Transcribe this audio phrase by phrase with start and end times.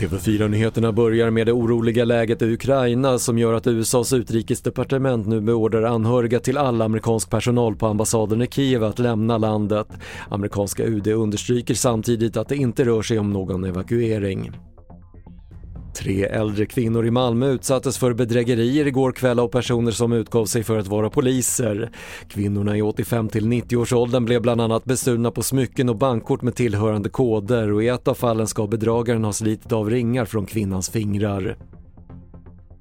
[0.00, 5.82] TV4-nyheterna börjar med det oroliga läget i Ukraina som gör att USAs utrikesdepartement nu beordrar
[5.82, 9.88] anhöriga till all amerikansk personal på ambassaden i Kiev att lämna landet.
[10.28, 14.50] Amerikanska UD understryker samtidigt att det inte rör sig om någon evakuering.
[15.94, 20.62] Tre äldre kvinnor i Malmö utsattes för bedrägerier igår kväll av personer som utgav sig
[20.62, 21.90] för att vara poliser.
[22.28, 27.08] Kvinnorna i 85 till 90-årsåldern blev bland annat bestulna på smycken och bankkort med tillhörande
[27.08, 31.56] koder och i ett av fallen ska bedragaren ha slitit av ringar från kvinnans fingrar.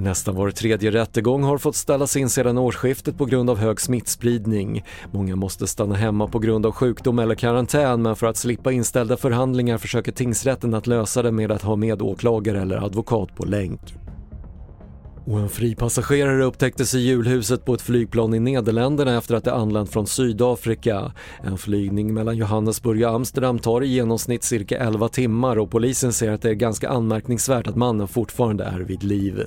[0.00, 4.84] Nästan var tredje rättegång har fått ställas in sedan årsskiftet på grund av hög smittspridning.
[5.12, 9.16] Många måste stanna hemma på grund av sjukdom eller karantän men för att slippa inställda
[9.16, 13.80] förhandlingar försöker tingsrätten att lösa det med att ha med åklagare eller advokat på länk.
[15.24, 19.92] Och en fripassagerare upptäcktes i julhuset på ett flygplan i Nederländerna efter att det anlänt
[19.92, 21.12] från Sydafrika.
[21.44, 26.32] En flygning mellan Johannesburg och Amsterdam tar i genomsnitt cirka 11 timmar och polisen säger
[26.32, 29.46] att det är ganska anmärkningsvärt att mannen fortfarande är vid liv.